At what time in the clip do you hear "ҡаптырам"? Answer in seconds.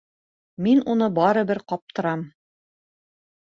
1.73-2.25